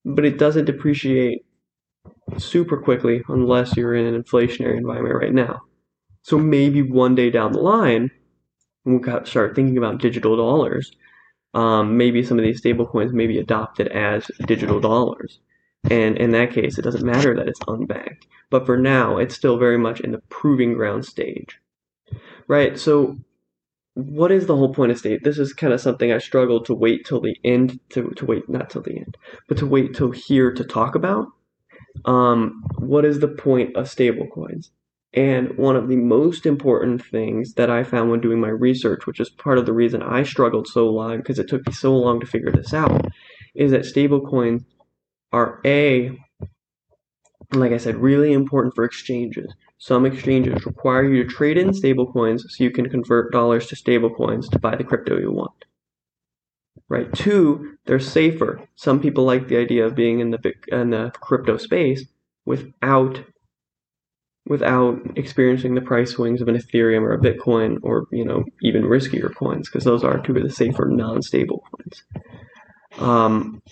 but 0.05 0.25
it 0.25 0.39
doesn't 0.39 0.67
depreciate 0.67 1.45
super 2.39 2.77
quickly 2.77 3.23
unless 3.29 3.77
you're 3.77 3.95
in 3.95 4.07
an 4.07 4.23
inflationary 4.23 4.77
environment 4.77 5.15
right 5.15 5.35
now. 5.35 5.63
So 6.23 6.39
maybe 6.39 6.83
one 6.83 7.15
day 7.15 7.31
down 7.31 7.53
the 7.53 7.61
line, 7.61 8.11
we'll 8.85 9.01
start 9.25 9.55
thinking 9.55 9.79
about 9.79 9.99
digital 10.01 10.37
dollars. 10.37 10.91
Um, 11.55 11.97
maybe 11.97 12.23
some 12.23 12.39
of 12.39 12.45
these 12.45 12.61
stablecoins 12.61 13.13
may 13.13 13.27
be 13.27 13.39
adopted 13.39 13.89
as 13.89 14.31
digital 14.47 14.81
dollars. 14.81 15.39
And 15.91 16.17
in 16.19 16.33
that 16.33 16.53
case, 16.53 16.79
it 16.79 16.83
doesn't 16.83 17.07
matter 17.07 17.35
that 17.35 17.49
it's 17.49 17.61
unbacked. 17.69 18.27
But 18.51 18.67
for 18.67 18.77
now, 18.77 19.19
it's 19.19 19.35
still 19.35 19.57
very 19.57 19.79
much 19.79 20.01
in 20.01 20.13
the 20.13 20.23
proving 20.29 20.75
ground 20.75 21.05
stage. 21.05 21.59
Right? 22.49 22.79
So, 22.79 23.19
what 23.97 24.31
is 24.31 24.47
the 24.47 24.55
whole 24.55 24.75
point 24.75 24.93
of 24.93 24.99
state? 24.99 25.25
This 25.25 25.39
is 25.39 25.55
kind 25.55 25.73
of 25.73 25.81
something 25.81 26.13
I 26.13 26.19
struggled 26.19 26.67
to 26.67 26.75
wait 26.75 27.07
till 27.07 27.19
the 27.19 27.35
end, 27.45 27.81
to, 27.91 28.11
to 28.11 28.27
wait, 28.27 28.47
not 28.47 28.69
till 28.69 28.83
the 28.83 28.99
end, 28.99 29.17
but 29.49 29.57
to 29.57 29.67
wait 29.67 29.95
till 29.95 30.11
here 30.11 30.53
to 30.53 30.65
talk 30.65 30.95
about. 30.95 31.29
Um, 32.05 32.63
what 32.79 33.07
is 33.07 33.21
the 33.21 33.29
point 33.29 33.75
of 33.75 33.87
stablecoins? 33.87 34.69
And 35.15 35.57
one 35.57 35.77
of 35.77 35.89
the 35.89 35.97
most 35.97 36.45
important 36.45 37.03
things 37.07 37.55
that 37.55 37.71
I 37.71 37.85
found 37.85 38.11
when 38.11 38.21
doing 38.21 38.39
my 38.39 38.51
research, 38.51 39.07
which 39.07 39.19
is 39.19 39.31
part 39.31 39.57
of 39.57 39.65
the 39.65 39.73
reason 39.73 40.03
I 40.03 40.25
struggled 40.25 40.69
so 40.69 40.91
long 40.91 41.17
because 41.17 41.39
it 41.39 41.49
took 41.49 41.67
me 41.67 41.73
so 41.73 41.97
long 41.97 42.21
to 42.21 42.27
figure 42.27 42.53
this 42.53 42.75
out, 42.75 43.07
is 43.55 43.71
that 43.71 43.87
stablecoins 43.87 44.67
are 45.33 45.63
A, 45.65 46.19
like 47.53 47.73
I 47.73 47.79
said, 47.79 47.97
really 47.97 48.35
important 48.35 48.75
for 48.75 48.85
exchanges. 48.85 49.55
Some 49.79 50.07
exchanges 50.07 50.65
require 50.65 51.05
you 51.05 51.23
to 51.23 51.29
trade 51.29 51.59
in 51.59 51.71
stablecoins 51.71 52.41
so 52.49 52.65
you 52.65 52.71
can 52.71 52.89
convert 52.89 53.33
dollars 53.33 53.67
to 53.67 53.77
stablecoins 53.77 54.51
to 54.51 54.59
buy 54.59 54.75
the 54.75 54.85
crypto 54.85 55.19
you 55.19 55.31
want. 55.31 55.65
Right. 56.89 57.13
Two, 57.13 57.77
they're 57.87 57.99
safer. 57.99 58.61
Some 58.77 59.01
people 59.01 59.25
like 59.25 59.49
the 59.49 59.57
idea 59.57 59.85
of 59.85 59.95
being 59.95 60.21
in 60.21 60.31
the 60.31 60.55
in 60.69 60.91
the 60.91 61.13
crypto 61.21 61.57
space 61.57 62.05
without 62.45 63.23
without 64.47 65.01
experiencing 65.17 65.75
the 65.75 65.81
price 65.81 66.13
swings 66.13 66.41
of 66.41 66.49
an 66.49 66.57
Ethereum 66.57 67.03
or 67.03 67.13
a 67.13 67.19
Bitcoin 67.21 67.79
or 67.83 68.07
you 68.13 68.25
know 68.25 68.45
even 68.63 68.85
riskier 68.85 69.35
coins 69.35 69.69
because 69.69 69.85
those 69.85 70.05
are 70.05 70.21
two 70.21 70.37
of 70.37 70.43
the 70.43 70.51
safer 70.51 70.87
non-stable 70.87 71.63
coins. 71.71 72.05
Um, 72.99 73.63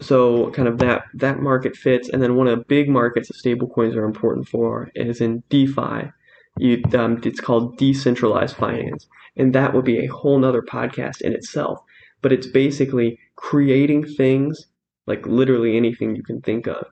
so 0.00 0.50
kind 0.50 0.68
of 0.68 0.78
that 0.78 1.04
that 1.14 1.40
market 1.40 1.76
fits 1.76 2.08
and 2.08 2.22
then 2.22 2.36
one 2.36 2.46
of 2.46 2.58
the 2.58 2.64
big 2.64 2.88
markets 2.88 3.28
that 3.28 3.36
stablecoins 3.36 3.96
are 3.96 4.04
important 4.04 4.48
for 4.48 4.90
is 4.94 5.20
in 5.20 5.42
defi. 5.48 6.10
You, 6.58 6.82
um, 6.98 7.20
it's 7.22 7.40
called 7.40 7.78
decentralized 7.78 8.56
finance 8.56 9.06
and 9.36 9.54
that 9.54 9.74
would 9.74 9.84
be 9.84 9.98
a 9.98 10.12
whole 10.12 10.38
nother 10.38 10.62
podcast 10.62 11.20
in 11.20 11.32
itself 11.32 11.80
but 12.20 12.32
it's 12.32 12.46
basically 12.46 13.18
creating 13.36 14.04
things 14.04 14.66
like 15.06 15.26
literally 15.26 15.76
anything 15.76 16.16
you 16.16 16.22
can 16.22 16.40
think 16.40 16.66
of 16.66 16.84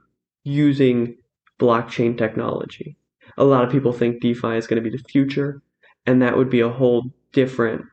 using 0.45 1.16
blockchain 1.59 2.16
technology. 2.16 2.97
A 3.37 3.45
lot 3.45 3.64
of 3.64 3.71
people 3.71 3.93
think 3.93 4.21
defi 4.21 4.57
is 4.57 4.66
going 4.66 4.83
to 4.83 4.88
be 4.88 4.97
the 4.97 5.02
future 5.02 5.62
and 6.07 6.23
that 6.23 6.37
would 6.37 6.49
be 6.49 6.61
a 6.61 6.69
whole 6.69 7.11
different 7.33 7.85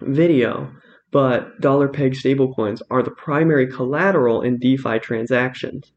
video 0.00 0.70
but 1.10 1.60
dollar 1.60 1.88
peg 1.88 2.12
stablecoins 2.12 2.80
are 2.90 3.02
the 3.02 3.10
primary 3.10 3.66
collateral 3.66 4.42
in 4.42 4.58
DeFi 4.58 4.98
transactions. 4.98 5.92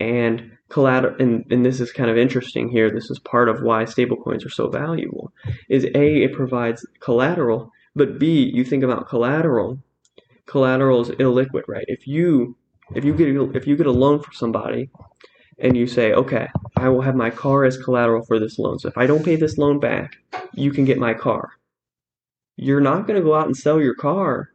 And 0.00 0.50
collateral, 0.68 1.14
and, 1.20 1.44
and 1.50 1.64
this 1.64 1.80
is 1.80 1.92
kind 1.92 2.10
of 2.10 2.18
interesting 2.18 2.68
here. 2.68 2.90
This 2.90 3.10
is 3.10 3.18
part 3.20 3.48
of 3.48 3.62
why 3.62 3.84
stablecoins 3.84 4.44
are 4.44 4.50
so 4.50 4.68
valuable. 4.68 5.32
Is 5.68 5.84
A, 5.84 6.24
it 6.24 6.32
provides 6.32 6.84
collateral, 7.00 7.70
but 7.94 8.18
B, 8.18 8.50
you 8.52 8.64
think 8.64 8.82
about 8.82 9.08
collateral. 9.08 9.78
Collateral 10.46 11.00
is 11.00 11.10
illiquid, 11.10 11.62
right? 11.68 11.84
If 11.86 12.06
you 12.08 12.56
if 12.94 13.04
you 13.04 13.14
get 13.14 13.28
if 13.56 13.66
you 13.66 13.76
get 13.76 13.86
a 13.86 13.92
loan 13.92 14.20
from 14.20 14.34
somebody 14.34 14.90
and 15.60 15.76
you 15.76 15.86
say, 15.86 16.12
okay, 16.12 16.48
I 16.76 16.88
will 16.88 17.02
have 17.02 17.14
my 17.14 17.30
car 17.30 17.64
as 17.64 17.78
collateral 17.78 18.24
for 18.24 18.40
this 18.40 18.58
loan. 18.58 18.80
So 18.80 18.88
if 18.88 18.98
I 18.98 19.06
don't 19.06 19.24
pay 19.24 19.36
this 19.36 19.56
loan 19.56 19.78
back, 19.78 20.16
you 20.52 20.72
can 20.72 20.84
get 20.84 20.98
my 20.98 21.14
car 21.14 21.52
you're 22.56 22.80
not 22.80 23.06
going 23.06 23.18
to 23.18 23.24
go 23.24 23.34
out 23.34 23.46
and 23.46 23.56
sell 23.56 23.80
your 23.80 23.94
car 23.94 24.50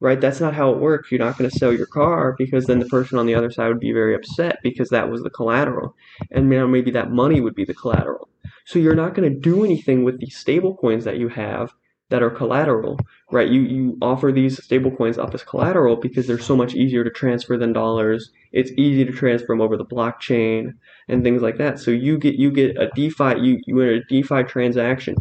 right? 0.00 0.20
That's 0.20 0.40
not 0.40 0.54
how 0.54 0.70
it 0.72 0.78
works. 0.78 1.10
You're 1.10 1.24
not 1.24 1.38
going 1.38 1.50
to 1.50 1.58
sell 1.58 1.72
your 1.72 1.86
car 1.86 2.34
because 2.38 2.66
then 2.66 2.80
the 2.80 2.86
person 2.86 3.18
on 3.18 3.26
the 3.26 3.34
other 3.34 3.50
side 3.50 3.68
would 3.68 3.80
be 3.80 3.92
very 3.92 4.14
upset 4.14 4.58
because 4.62 4.90
that 4.90 5.10
was 5.10 5.22
the 5.22 5.30
collateral. 5.30 5.94
And 6.30 6.50
know, 6.50 6.68
maybe 6.68 6.90
that 6.92 7.10
money 7.10 7.40
would 7.40 7.54
be 7.54 7.64
the 7.64 7.74
collateral. 7.74 8.28
So 8.66 8.78
you're 8.78 8.94
not 8.94 9.14
going 9.14 9.32
to 9.32 9.38
do 9.38 9.64
anything 9.64 10.04
with 10.04 10.20
these 10.20 10.36
stable 10.36 10.76
coins 10.76 11.04
that 11.04 11.18
you 11.18 11.28
have 11.28 11.72
that 12.08 12.22
are 12.22 12.30
collateral, 12.30 12.98
right? 13.32 13.48
You 13.48 13.62
you 13.62 13.98
offer 14.00 14.30
these 14.30 14.62
stable 14.62 14.92
coins 14.92 15.18
up 15.18 15.34
as 15.34 15.42
collateral 15.42 15.96
because 15.96 16.26
they're 16.26 16.38
so 16.38 16.56
much 16.56 16.74
easier 16.74 17.02
to 17.02 17.10
transfer 17.10 17.56
than 17.56 17.72
dollars. 17.72 18.30
It's 18.52 18.70
easy 18.76 19.04
to 19.04 19.12
transfer 19.12 19.48
them 19.48 19.60
over 19.60 19.76
the 19.76 19.84
blockchain 19.84 20.74
and 21.08 21.24
things 21.24 21.42
like 21.42 21.58
that. 21.58 21.80
So 21.80 21.90
you 21.90 22.18
get 22.18 22.36
you 22.36 22.52
get 22.52 22.76
a 22.76 22.90
DeFi 22.94 23.40
you 23.40 23.60
you 23.66 23.80
enter 23.80 23.94
a 23.94 24.04
DeFi 24.04 24.44
transaction 24.44 25.16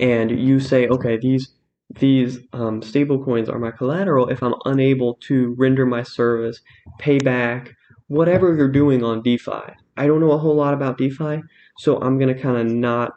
and 0.00 0.30
you 0.30 0.60
say, 0.60 0.88
okay, 0.88 1.16
these 1.16 1.52
these 2.00 2.40
um, 2.52 2.82
stable 2.82 3.24
coins 3.24 3.48
are 3.48 3.60
my 3.60 3.70
collateral 3.70 4.28
if 4.28 4.42
I'm 4.42 4.54
unable 4.64 5.14
to 5.28 5.54
render 5.56 5.86
my 5.86 6.02
service, 6.02 6.60
pay 6.98 7.18
back, 7.18 7.76
whatever 8.08 8.54
you're 8.56 8.68
doing 8.68 9.04
on 9.04 9.22
DeFi. 9.22 9.72
I 9.96 10.06
don't 10.06 10.20
know 10.20 10.32
a 10.32 10.38
whole 10.38 10.56
lot 10.56 10.74
about 10.74 10.98
DeFi, 10.98 11.42
so 11.78 12.00
I'm 12.00 12.18
gonna 12.18 12.38
kind 12.38 12.56
of 12.56 12.66
not. 12.66 13.12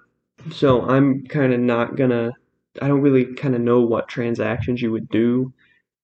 So 0.52 0.84
I'm 0.84 1.26
kind 1.26 1.54
of 1.54 1.60
not 1.60 1.96
gonna. 1.96 2.32
I 2.82 2.88
don't 2.88 3.02
really 3.02 3.34
kind 3.36 3.56
of 3.56 3.62
know 3.62 3.82
what 3.82 4.08
transactions 4.08 4.82
you 4.82 4.92
would 4.92 5.10
do 5.10 5.52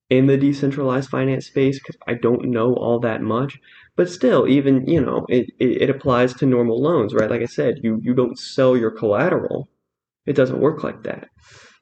in 0.09 0.27
the 0.27 0.37
decentralized 0.37 1.09
finance 1.09 1.47
space 1.47 1.79
because 1.79 1.97
I 2.07 2.15
don't 2.15 2.45
know 2.45 2.73
all 2.73 2.99
that 2.99 3.21
much. 3.21 3.59
But 3.95 4.09
still, 4.09 4.47
even 4.47 4.85
you 4.87 5.01
know, 5.01 5.25
it, 5.29 5.51
it, 5.59 5.83
it 5.83 5.89
applies 5.89 6.33
to 6.35 6.45
normal 6.45 6.81
loans, 6.81 7.13
right? 7.13 7.29
Like 7.29 7.41
I 7.41 7.45
said, 7.45 7.79
you 7.83 7.99
you 8.03 8.13
don't 8.13 8.37
sell 8.37 8.75
your 8.75 8.91
collateral. 8.91 9.69
It 10.25 10.35
doesn't 10.35 10.59
work 10.59 10.83
like 10.83 11.03
that 11.03 11.29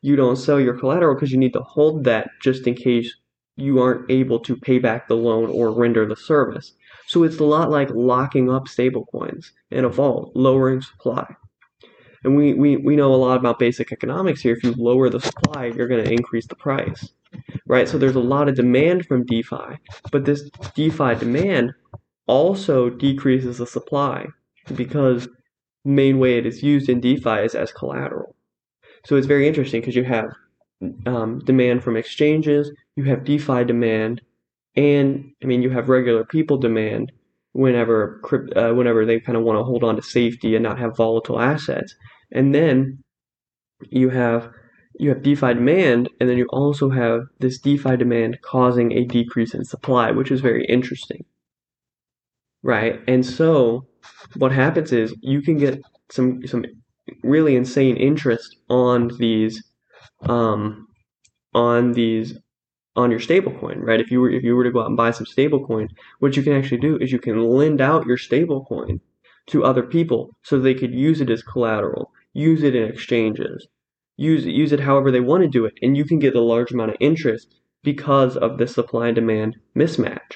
you 0.04 0.18
don't 0.18 0.36
sell 0.36 0.60
your 0.60 0.78
collateral 0.78 1.16
because 1.16 1.32
you 1.32 1.38
need 1.38 1.54
to 1.54 1.62
hold 1.62 2.04
that 2.04 2.30
just 2.42 2.68
in 2.68 2.76
case 2.76 3.16
you 3.56 3.82
aren't 3.82 4.12
able 4.12 4.38
to 4.38 4.58
pay 4.58 4.78
back 4.78 5.08
the 5.08 5.16
loan 5.16 5.50
or 5.50 5.72
render 5.72 6.06
the 6.06 6.16
service. 6.16 6.74
So 7.08 7.24
it's 7.24 7.40
a 7.40 7.46
lot 7.46 7.72
like 7.72 7.90
locking 7.92 8.52
up 8.52 8.66
stablecoins 8.66 9.46
in 9.72 9.86
a 9.86 9.90
vault, 9.90 10.34
lowering 10.36 10.82
supply. 10.82 11.26
And 12.26 12.36
we, 12.36 12.54
we, 12.54 12.78
we 12.78 12.98
know 12.98 13.14
a 13.14 13.16
lot 13.16 13.38
about 13.38 13.60
basic 13.60 13.92
economics 13.94 14.42
here. 14.42 14.56
If 14.56 14.64
you 14.64 14.74
lower 14.78 15.10
the 15.10 15.22
supply, 15.22 15.68
you're 15.68 15.88
going 15.88 16.04
to 16.04 16.12
increase 16.12 16.48
the 16.48 16.56
price, 16.56 17.14
right? 17.66 17.88
So 17.88 17.98
there's 17.98 18.16
a 18.16 18.20
lot 18.20 18.50
of 18.50 18.56
demand 18.56 19.06
from 19.06 19.26
DeFi, 19.26 19.78
but 20.12 20.26
this 20.26 20.50
DeFi 20.76 21.16
demand 21.16 21.74
also 22.28 22.90
decreases 22.90 23.58
the 23.58 23.68
supply 23.68 24.28
because 24.76 25.30
main 25.86 26.20
way 26.20 26.38
it 26.38 26.46
is 26.46 26.64
used 26.64 26.90
in 26.90 27.02
DeFi 27.02 27.40
is 27.44 27.56
as 27.56 27.72
collateral. 27.72 28.36
So 29.06 29.16
it's 29.16 29.28
very 29.28 29.48
interesting 29.48 29.82
because 29.82 29.96
you 29.96 30.06
have 30.06 30.30
um, 31.06 31.40
demand 31.40 31.84
from 31.84 31.98
exchanges, 31.98 32.72
you 32.96 33.04
have 33.06 33.24
DeFi 33.24 33.66
demand, 33.66 34.22
and 34.76 35.32
I 35.44 35.46
mean 35.46 35.62
you 35.62 35.70
have 35.70 35.90
regular 35.90 36.24
people 36.26 36.58
demand 36.58 37.12
whenever 37.54 38.22
uh, 38.56 38.74
whenever 38.74 39.06
they 39.06 39.20
kind 39.20 39.38
of 39.38 39.44
want 39.44 39.60
to 39.60 39.64
hold 39.64 39.84
on 39.84 39.96
to 39.96 40.02
safety 40.02 40.56
and 40.56 40.64
not 40.64 40.80
have 40.80 40.98
volatile 40.98 41.40
assets, 41.40 41.96
and 42.32 42.54
then 42.54 43.04
you 43.90 44.10
have 44.10 44.50
you 45.00 45.10
have 45.10 45.24
DeFi 45.24 45.56
demand, 45.56 46.10
and 46.20 46.30
then 46.30 46.38
you 46.38 46.46
also 46.50 46.90
have 46.90 47.22
this 47.40 47.60
DeFi 47.60 47.98
demand 47.98 48.40
causing 48.42 48.92
a 48.92 49.06
decrease 49.06 49.54
in 49.54 49.66
supply, 49.66 50.12
which 50.12 50.32
is 50.32 50.42
very 50.42 50.66
interesting, 50.66 51.26
right? 52.64 53.00
And 53.08 53.26
so 53.26 53.86
what 54.38 54.52
happens 54.52 54.92
is 54.92 55.16
you 55.22 55.42
can 55.42 55.58
get 55.58 55.82
some 56.12 56.46
some 56.48 56.66
really 57.24 57.56
insane 57.56 57.98
interest 57.98 58.58
on 58.70 59.10
these 59.20 59.64
um, 60.22 60.88
on 61.54 61.94
these 61.94 62.38
on 62.96 63.10
your 63.12 63.20
stablecoin, 63.20 63.78
right? 63.80 64.00
If 64.00 64.12
you 64.12 64.22
were 64.22 64.30
if 64.30 64.44
you 64.44 64.56
were 64.56 64.64
to 64.64 64.72
go 64.72 64.82
out 64.82 64.88
and 64.88 64.98
buy 64.98 65.12
some 65.12 65.26
stablecoin, 65.26 65.90
what 66.20 66.36
you 66.38 66.44
can 66.44 66.54
actually 66.54 66.80
do 66.80 66.98
is 66.98 67.12
you 67.12 67.20
can 67.20 67.40
lend 67.40 67.82
out 67.82 68.06
your 68.06 68.18
stablecoin 68.18 69.00
to 69.48 69.64
other 69.64 69.84
people 69.84 70.30
so 70.44 70.60
they 70.60 70.74
could 70.74 70.94
use 70.94 71.20
it 71.22 71.30
as 71.30 71.44
collateral, 71.44 72.12
use 72.34 72.64
it 72.64 72.76
in 72.76 72.88
exchanges, 72.90 73.68
use 74.16 74.46
it, 74.46 74.52
use 74.52 74.72
it 74.72 74.80
however 74.80 75.12
they 75.12 75.20
want 75.20 75.44
to 75.44 75.50
do 75.50 75.66
it, 75.66 75.74
and 75.82 75.98
you 75.98 76.06
can 76.06 76.20
get 76.20 76.36
a 76.36 76.42
large 76.42 76.72
amount 76.72 76.92
of 76.92 76.98
interest 77.00 77.56
because 77.84 78.38
of 78.38 78.58
the 78.58 78.68
supply 78.68 79.08
and 79.08 79.16
demand 79.16 79.58
mismatch, 79.76 80.36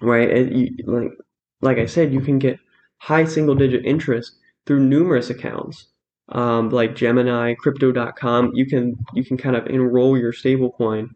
right? 0.00 0.30
And 0.30 0.58
you, 0.58 0.76
like 0.86 1.12
like 1.60 1.78
I 1.78 1.86
said, 1.86 2.12
you 2.12 2.20
can 2.20 2.38
get 2.38 2.58
high 2.98 3.24
single 3.24 3.54
digit 3.54 3.84
interest 3.84 4.36
through 4.66 4.80
numerous 4.80 5.30
accounts, 5.30 5.88
um, 6.30 6.70
like 6.70 6.94
Gemini, 6.94 7.54
Crypto.com. 7.54 8.52
You 8.54 8.66
can 8.66 8.96
you 9.14 9.24
can 9.24 9.36
kind 9.36 9.56
of 9.56 9.66
enroll 9.66 10.18
your 10.18 10.32
stablecoin 10.32 11.10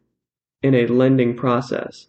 in 0.63 0.75
a 0.75 0.87
lending 0.87 1.37
process, 1.37 2.07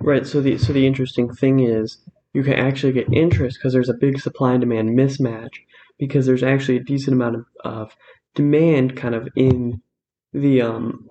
right? 0.00 0.26
So 0.26 0.40
the 0.40 0.58
so 0.58 0.72
the 0.72 0.86
interesting 0.86 1.32
thing 1.32 1.60
is 1.60 1.98
you 2.32 2.42
can 2.42 2.54
actually 2.54 2.92
get 2.92 3.12
interest 3.12 3.58
because 3.58 3.72
there's 3.72 3.88
a 3.88 3.94
big 3.94 4.20
supply 4.20 4.52
and 4.52 4.60
demand 4.60 4.90
mismatch 4.90 5.54
because 5.98 6.26
there's 6.26 6.42
actually 6.42 6.76
a 6.76 6.84
decent 6.84 7.14
amount 7.14 7.36
of, 7.36 7.44
of 7.64 7.96
demand 8.34 8.96
kind 8.96 9.14
of 9.14 9.28
in 9.36 9.82
the 10.32 10.62
um, 10.62 11.08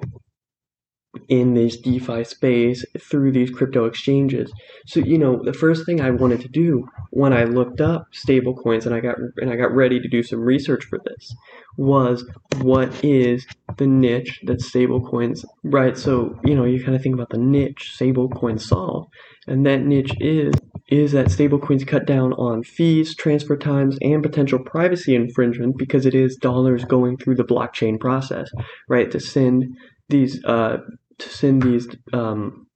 in 1.27 1.53
this 1.55 1.77
DeFi 1.77 2.23
space 2.23 2.85
through 2.99 3.31
these 3.31 3.49
crypto 3.49 3.85
exchanges. 3.85 4.51
So, 4.85 4.99
you 4.99 5.17
know, 5.17 5.41
the 5.43 5.53
first 5.53 5.85
thing 5.85 6.01
I 6.01 6.11
wanted 6.11 6.41
to 6.41 6.47
do 6.47 6.87
when 7.11 7.33
I 7.33 7.45
looked 7.45 7.81
up 7.81 8.07
stablecoins 8.13 8.85
and 8.85 8.93
I 8.93 8.99
got 8.99 9.15
and 9.37 9.49
I 9.49 9.55
got 9.55 9.73
ready 9.73 9.99
to 9.99 10.07
do 10.07 10.21
some 10.21 10.39
research 10.39 10.85
for 10.85 10.99
this 11.05 11.35
was 11.77 12.25
what 12.61 13.03
is 13.03 13.45
the 13.77 13.87
niche 13.87 14.39
that 14.43 14.59
stablecoins 14.59 15.43
right? 15.63 15.97
So, 15.97 16.39
you 16.43 16.55
know, 16.55 16.65
you 16.65 16.83
kind 16.83 16.95
of 16.95 17.01
think 17.01 17.15
about 17.15 17.29
the 17.29 17.37
niche 17.37 17.95
stablecoins 17.97 18.61
solve. 18.61 19.07
And 19.47 19.65
that 19.65 19.81
niche 19.81 20.13
is 20.19 20.53
is 20.89 21.11
that 21.11 21.27
stablecoins 21.27 21.85
cut 21.85 22.05
down 22.05 22.33
on 22.33 22.63
fees, 22.63 23.15
transfer 23.15 23.55
times, 23.55 23.97
and 24.01 24.23
potential 24.23 24.59
privacy 24.59 25.15
infringement 25.15 25.77
because 25.77 26.05
it 26.05 26.15
is 26.15 26.35
dollars 26.35 26.83
going 26.83 27.17
through 27.17 27.35
the 27.35 27.43
blockchain 27.43 27.99
process, 27.99 28.49
right? 28.87 29.11
To 29.11 29.19
send 29.19 29.65
these 30.09 30.43
uh, 30.45 30.77
to 31.17 31.29
send 31.29 31.63
these 31.63 31.87
um, 32.13 32.67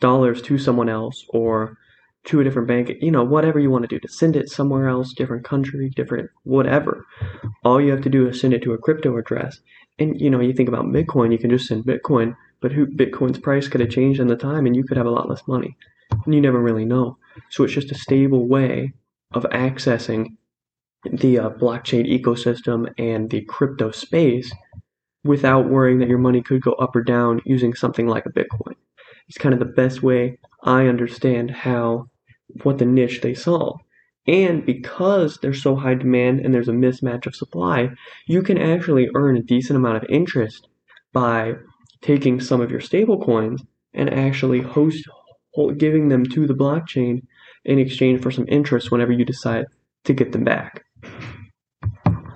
dollars 0.00 0.42
to 0.42 0.58
someone 0.58 0.88
else 0.88 1.24
or 1.30 1.78
to 2.24 2.40
a 2.40 2.44
different 2.44 2.68
bank, 2.68 2.92
you 3.00 3.10
know, 3.10 3.24
whatever 3.24 3.58
you 3.58 3.70
want 3.70 3.82
to 3.82 3.88
do 3.88 3.98
to 3.98 4.08
send 4.08 4.36
it 4.36 4.48
somewhere 4.48 4.88
else, 4.88 5.12
different 5.12 5.44
country, 5.44 5.90
different 5.90 6.30
whatever. 6.44 7.04
All 7.64 7.80
you 7.80 7.90
have 7.90 8.02
to 8.02 8.10
do 8.10 8.28
is 8.28 8.40
send 8.40 8.54
it 8.54 8.62
to 8.62 8.72
a 8.72 8.78
crypto 8.78 9.16
address. 9.16 9.60
And 9.98 10.20
you 10.20 10.30
know, 10.30 10.40
you 10.40 10.52
think 10.52 10.68
about 10.68 10.86
Bitcoin, 10.86 11.32
you 11.32 11.38
can 11.38 11.50
just 11.50 11.66
send 11.66 11.84
Bitcoin, 11.84 12.36
but 12.60 12.72
who 12.72 12.86
Bitcoin's 12.86 13.38
price 13.38 13.66
could 13.66 13.80
have 13.80 13.90
changed 13.90 14.20
in 14.20 14.28
the 14.28 14.36
time 14.36 14.66
and 14.66 14.76
you 14.76 14.84
could 14.84 14.96
have 14.96 15.06
a 15.06 15.10
lot 15.10 15.28
less 15.28 15.42
money. 15.48 15.76
And 16.24 16.34
you 16.34 16.40
never 16.40 16.60
really 16.60 16.84
know. 16.84 17.18
So 17.50 17.64
it's 17.64 17.72
just 17.72 17.90
a 17.90 17.96
stable 17.96 18.46
way 18.46 18.92
of 19.32 19.44
accessing 19.44 20.36
the 21.10 21.38
uh, 21.38 21.50
blockchain 21.50 22.06
ecosystem 22.06 22.92
and 22.98 23.30
the 23.30 23.40
crypto 23.42 23.90
space 23.90 24.52
without 25.24 25.68
worrying 25.68 25.98
that 25.98 26.08
your 26.08 26.18
money 26.18 26.42
could 26.42 26.62
go 26.62 26.72
up 26.72 26.96
or 26.96 27.02
down 27.02 27.40
using 27.44 27.74
something 27.74 28.06
like 28.06 28.26
a 28.26 28.30
Bitcoin. 28.30 28.74
It's 29.28 29.38
kind 29.38 29.52
of 29.52 29.60
the 29.60 29.66
best 29.66 30.02
way 30.02 30.38
I 30.64 30.86
understand 30.86 31.50
how 31.50 32.08
what 32.62 32.78
the 32.78 32.84
niche 32.84 33.20
they 33.20 33.34
solve. 33.34 33.80
And 34.26 34.64
because 34.64 35.38
there's 35.38 35.62
so 35.62 35.74
high 35.74 35.94
demand 35.94 36.40
and 36.40 36.54
there's 36.54 36.68
a 36.68 36.72
mismatch 36.72 37.26
of 37.26 37.34
supply, 37.34 37.90
you 38.26 38.42
can 38.42 38.58
actually 38.58 39.08
earn 39.14 39.36
a 39.36 39.42
decent 39.42 39.76
amount 39.76 39.96
of 39.96 40.04
interest 40.08 40.68
by 41.12 41.54
taking 42.02 42.40
some 42.40 42.60
of 42.60 42.70
your 42.70 42.80
stable 42.80 43.20
coins 43.22 43.62
and 43.94 44.12
actually 44.12 44.60
host 44.60 45.08
giving 45.76 46.08
them 46.08 46.24
to 46.24 46.46
the 46.46 46.54
blockchain 46.54 47.22
in 47.64 47.78
exchange 47.78 48.22
for 48.22 48.30
some 48.30 48.46
interest 48.48 48.90
whenever 48.90 49.12
you 49.12 49.24
decide 49.24 49.66
to 50.04 50.12
get 50.12 50.32
them 50.32 50.44
back. 50.44 50.84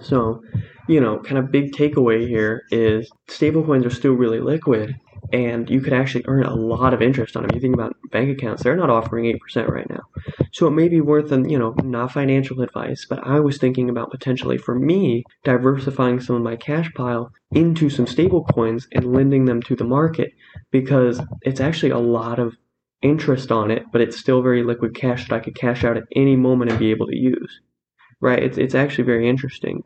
So 0.00 0.43
you 0.88 1.00
know, 1.00 1.19
kind 1.19 1.38
of 1.38 1.50
big 1.50 1.73
takeaway 1.73 2.26
here 2.26 2.64
is 2.71 3.11
stablecoins 3.28 3.87
are 3.87 3.90
still 3.90 4.12
really 4.12 4.40
liquid 4.40 4.97
and 5.33 5.69
you 5.69 5.81
could 5.81 5.93
actually 5.93 6.25
earn 6.28 6.45
a 6.45 6.55
lot 6.55 6.95
of 6.95 7.02
interest 7.02 7.37
on 7.37 7.43
them. 7.43 7.55
You 7.55 7.61
think 7.61 7.75
about 7.75 7.97
bank 8.11 8.31
accounts, 8.31 8.62
they're 8.62 8.76
not 8.76 8.90
offering 8.90 9.25
8% 9.57 9.69
right 9.69 9.88
now. 9.90 10.02
So 10.52 10.66
it 10.66 10.73
may 10.73 10.88
be 10.88 11.00
worth, 11.00 11.33
an, 11.33 11.49
you 11.49 11.59
know, 11.59 11.75
not 11.83 12.12
financial 12.12 12.61
advice, 12.61 13.07
but 13.09 13.26
I 13.26 13.40
was 13.40 13.59
thinking 13.59 13.90
about 13.90 14.11
potentially 14.11 14.59
for 14.59 14.78
me 14.78 15.25
diversifying 15.45 16.21
some 16.21 16.37
of 16.37 16.43
my 16.43 16.57
cash 16.57 16.93
pile 16.95 17.33
into 17.52 17.90
some 17.90 18.07
stablecoins 18.07 18.85
and 18.93 19.12
lending 19.12 19.47
them 19.47 19.62
to 19.62 19.76
the 19.76 19.85
market 19.85 20.33
because 20.71 21.21
it's 21.43 21.61
actually 21.61 21.90
a 21.90 21.99
lot 21.99 22.38
of 22.38 22.55
interest 23.02 23.52
on 23.52 23.71
it, 23.71 23.85
but 23.93 24.00
it's 24.00 24.19
still 24.19 24.43
very 24.43 24.62
liquid 24.62 24.95
cash 24.95 25.28
that 25.28 25.35
I 25.35 25.40
could 25.40 25.55
cash 25.55 25.85
out 25.85 25.97
at 25.97 26.05
any 26.14 26.37
moment 26.37 26.71
and 26.71 26.81
be 26.81 26.90
able 26.90 27.07
to 27.07 27.16
use 27.16 27.61
right? 28.20 28.42
It's, 28.42 28.58
it's 28.58 28.75
actually 28.75 29.04
very 29.04 29.28
interesting. 29.28 29.82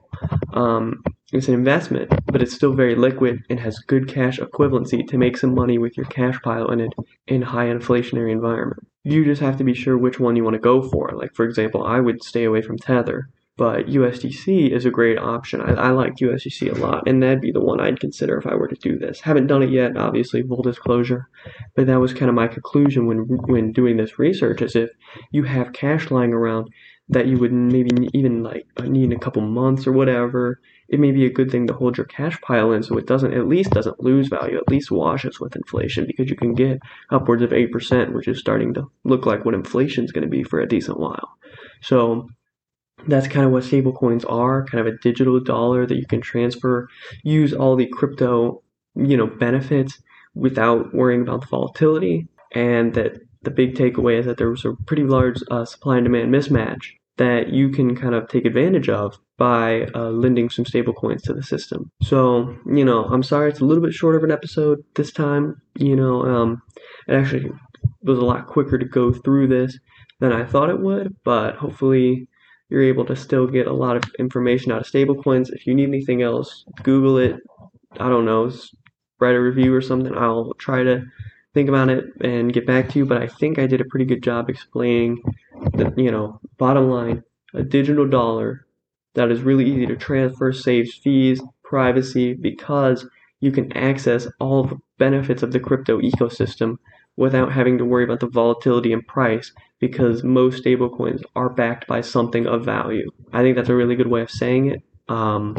Um, 0.53 1.03
it's 1.33 1.49
an 1.49 1.55
investment, 1.55 2.13
but 2.27 2.43
it's 2.43 2.55
still 2.55 2.75
very 2.75 2.95
liquid 2.95 3.41
and 3.49 3.61
has 3.61 3.79
good 3.79 4.09
cash 4.09 4.39
equivalency 4.41 5.07
to 5.09 5.19
make 5.19 5.37
some 5.37 5.55
money 5.55 5.79
with 5.79 5.97
your 5.97 6.07
cash 6.07 6.41
pile 6.43 6.71
in 6.71 6.81
a 6.81 6.89
in 7.29 7.43
high 7.43 7.67
inflationary 7.67 8.33
environment. 8.33 8.87
You 9.05 9.25
just 9.25 9.41
have 9.41 9.57
to 9.59 9.65
be 9.65 9.75
sure 9.75 9.97
which 9.97 10.19
one 10.19 10.37
you 10.37 10.45
want 10.45 10.55
to 10.55 10.61
go 10.61 10.83
for. 10.83 11.11
Like 11.15 11.35
for 11.35 11.45
example, 11.45 11.85
I 11.85 12.01
would 12.01 12.23
stay 12.25 12.45
away 12.45 12.63
from 12.63 12.79
Tether 12.79 13.29
but 13.61 13.89
USDC 13.89 14.71
is 14.71 14.87
a 14.87 14.91
great 14.91 15.19
option. 15.19 15.61
I, 15.61 15.75
I 15.75 15.91
like 15.91 16.17
USDC 16.17 16.75
a 16.75 16.81
lot, 16.81 17.07
and 17.07 17.23
that'd 17.23 17.43
be 17.43 17.53
the 17.53 17.61
one 17.61 17.79
I'd 17.79 18.01
consider 18.01 18.39
if 18.39 18.47
I 18.47 18.55
were 18.55 18.69
to 18.69 18.75
do 18.77 18.99
this. 18.99 19.21
Haven't 19.21 19.49
done 19.49 19.63
it 19.63 19.69
yet, 19.69 19.99
obviously, 19.99 20.43
full 20.43 20.63
disclosure, 20.63 21.29
but 21.77 21.87
that 21.87 22.01
was 22.01 22.15
kind 22.15 22.31
of 22.31 22.35
my 22.35 22.49
conclusion 22.49 23.05
when 23.05 23.19
when 23.49 23.71
doing 23.73 23.99
this 23.99 24.19
research. 24.19 24.63
Is 24.63 24.77
if 24.77 24.89
you 25.31 25.43
have 25.43 25.75
cash 25.75 26.11
lying 26.11 26.33
around 26.33 26.69
that 27.11 27.27
you 27.27 27.37
would 27.39 27.53
maybe 27.53 28.09
even 28.15 28.43
like 28.45 28.67
need 28.85 29.05
in 29.05 29.13
a 29.13 29.19
couple 29.19 29.43
months 29.43 29.87
or 29.87 29.93
whatever, 29.93 30.61
it 30.89 31.01
may 31.01 31.11
be 31.11 31.27
a 31.27 31.33
good 31.33 31.51
thing 31.51 31.67
to 31.67 31.73
hold 31.73 31.97
your 31.97 32.07
cash 32.07 32.41
pile 32.41 32.73
in 32.73 32.85
so 32.85 32.97
it 32.97 33.07
doesn't 33.07 33.35
at 33.35 33.49
least 33.49 33.71
doesn't 33.71 34.03
lose 34.03 34.29
value, 34.29 34.57
at 34.57 34.69
least 34.69 34.93
washes 34.93 35.41
with 35.41 35.57
inflation 35.57 36.07
because 36.07 36.31
you 36.31 36.37
can 36.37 36.55
get 36.55 36.79
upwards 37.11 37.43
of 37.43 37.53
eight 37.53 37.73
percent, 37.73 38.15
which 38.15 38.29
is 38.29 38.39
starting 38.39 38.73
to 38.75 38.89
look 39.03 39.27
like 39.27 39.45
what 39.45 39.55
inflation 39.55 40.05
is 40.05 40.13
going 40.13 40.23
to 40.23 40.31
be 40.31 40.45
for 40.45 40.61
a 40.61 40.69
decent 40.69 41.01
while. 41.01 41.37
So 41.83 42.29
that's 43.09 43.27
kind 43.27 43.45
of 43.45 43.51
what 43.51 43.65
stablecoins 43.65 44.25
are, 44.31 44.65
kind 44.67 44.87
of 44.87 44.95
a 44.95 44.99
digital 44.99 45.41
dollar 45.41 45.87
that 45.87 45.97
you 45.97 46.07
can 46.07 46.21
transfer, 46.21 46.89
use 47.25 47.53
all 47.53 47.75
the 47.75 47.87
crypto, 47.87 48.63
you 48.95 49.17
know, 49.17 49.27
benefits 49.27 50.01
without 50.35 50.95
worrying 50.95 51.23
about 51.23 51.41
the 51.41 51.49
volatility. 51.49 52.29
And 52.53 52.95
that 52.95 53.21
the 53.43 53.51
big 53.51 53.75
takeaway 53.75 54.19
is 54.19 54.27
that 54.27 54.37
there 54.37 54.51
was 54.51 54.65
a 54.65 54.75
pretty 54.87 55.05
large 55.05 55.41
uh, 55.51 55.65
supply 55.65 55.97
and 55.97 56.05
demand 56.05 56.33
mismatch 56.33 56.93
that 57.21 57.51
you 57.51 57.69
can 57.69 57.95
kind 57.95 58.15
of 58.15 58.27
take 58.29 58.47
advantage 58.47 58.89
of 58.89 59.19
by 59.37 59.83
uh, 59.95 60.09
lending 60.09 60.49
some 60.49 60.65
stablecoins 60.65 61.21
to 61.23 61.35
the 61.35 61.43
system. 61.43 61.91
So, 62.01 62.57
you 62.65 62.83
know, 62.83 63.05
I'm 63.05 63.23
sorry 63.23 63.51
it's 63.51 63.61
a 63.61 63.67
little 63.67 63.85
bit 63.85 63.93
short 63.93 64.17
of 64.17 64.25
an 64.25 64.31
episode 64.31 64.83
this 64.95 65.13
time. 65.13 65.61
You 65.77 65.97
know, 65.97 66.23
um, 66.23 66.63
it 67.07 67.15
actually 67.15 67.51
was 68.03 68.17
a 68.17 68.25
lot 68.25 68.47
quicker 68.47 68.79
to 68.79 68.87
go 68.87 69.13
through 69.13 69.49
this 69.49 69.79
than 70.21 70.33
I 70.33 70.47
thought 70.47 70.71
it 70.71 70.81
would, 70.81 71.15
but 71.23 71.57
hopefully 71.57 72.27
you're 72.71 72.85
able 72.85 73.05
to 73.05 73.17
still 73.17 73.47
get 73.47 73.67
a 73.67 73.75
lot 73.75 73.97
of 73.97 74.05
information 74.19 74.73
out 74.73 74.81
of 74.81 74.87
stablecoins. 74.87 75.53
If 75.53 75.67
you 75.67 75.75
need 75.75 75.89
anything 75.89 76.23
else, 76.23 76.65
Google 76.83 77.19
it. 77.19 77.37
I 77.99 78.09
don't 78.09 78.25
know, 78.25 78.51
write 79.19 79.35
a 79.35 79.41
review 79.41 79.75
or 79.75 79.83
something. 79.83 80.17
I'll 80.17 80.55
try 80.55 80.85
to 80.85 81.03
think 81.55 81.69
about 81.69 81.89
it 81.91 82.05
and 82.21 82.53
get 82.53 82.67
back 82.67 82.89
to 82.91 82.99
you. 82.99 83.07
But 83.07 83.23
I 83.23 83.27
think 83.27 83.59
I 83.59 83.67
did 83.67 83.81
a 83.81 83.87
pretty 83.87 84.05
good 84.05 84.23
job 84.23 84.49
explaining 84.49 85.23
the, 85.75 85.93
you 85.97 86.11
know, 86.11 86.41
bottom 86.59 86.89
line, 86.89 87.23
a 87.55 87.63
digital 87.63 88.07
dollar 88.07 88.67
that 89.15 89.31
is 89.31 89.43
really 89.43 89.69
easy 89.69 89.87
to 89.87 89.97
transfer, 89.97 90.53
saves 90.53 90.95
fees, 90.95 91.43
privacy, 91.65 92.35
because 92.35 93.07
you 93.41 93.51
can 93.51 93.73
access 93.77 94.29
all 94.39 94.65
the 94.65 94.79
benefits 94.99 95.43
of 95.43 95.53
the 95.53 95.61
crypto 95.61 96.01
ecosystem 96.01 96.77
without 97.17 97.53
having 97.53 97.79
to 97.79 97.85
worry 97.85 98.05
about 98.05 98.21
the 98.21 98.29
volatility 98.29 98.93
in 98.93 99.03
price 99.03 99.53
because 99.81 100.23
most 100.23 100.63
stablecoins 100.63 101.23
are 101.35 101.49
backed 101.49 101.87
by 101.87 102.01
something 102.01 102.47
of 102.47 102.65
value. 102.65 103.11
I 103.33 103.43
think 103.43 103.57
that's 103.57 103.69
a 103.69 103.75
really 103.75 103.97
good 103.97 104.07
way 104.09 104.21
of 104.21 104.31
saying 104.31 104.67
it. 104.67 104.83
Um, 105.09 105.57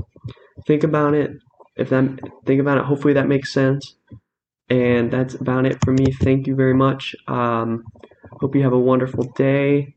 think 0.66 0.84
about 0.84 1.14
it. 1.14 1.32
If 1.76 1.90
that 1.90 2.20
think 2.46 2.62
about 2.62 2.78
it, 2.78 2.86
hopefully 2.86 3.14
that 3.14 3.28
makes 3.28 3.52
sense. 3.52 3.96
And 4.72 5.12
that's 5.12 5.36
about 5.36 5.66
it 5.66 5.84
for 5.84 5.92
me. 5.92 6.14
Thank 6.14 6.48
you 6.48 6.56
very 6.56 6.74
much. 6.74 7.14
Um, 7.28 7.84
hope 8.40 8.56
you 8.56 8.64
have 8.64 8.72
a 8.72 8.80
wonderful 8.80 9.26
day. 9.36 9.96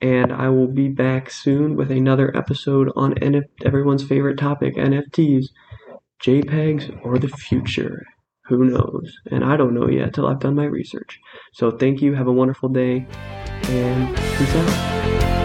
And 0.00 0.32
I 0.32 0.48
will 0.48 0.68
be 0.68 0.88
back 0.88 1.30
soon 1.30 1.76
with 1.76 1.90
another 1.90 2.34
episode 2.34 2.90
on 2.96 3.14
NF- 3.14 3.44
everyone's 3.64 4.04
favorite 4.04 4.38
topic 4.38 4.76
NFTs, 4.76 5.48
JPEGs, 6.22 6.98
or 7.04 7.18
the 7.18 7.28
future. 7.28 8.06
Who 8.46 8.64
knows? 8.64 9.14
And 9.30 9.44
I 9.44 9.58
don't 9.58 9.74
know 9.74 9.88
yet 9.88 10.14
till 10.14 10.26
I've 10.26 10.40
done 10.40 10.54
my 10.54 10.64
research. 10.64 11.18
So 11.52 11.70
thank 11.70 12.00
you. 12.00 12.14
Have 12.14 12.26
a 12.26 12.32
wonderful 12.32 12.70
day 12.70 13.06
and 13.64 14.16
peace 14.16 14.54
out. 14.54 15.35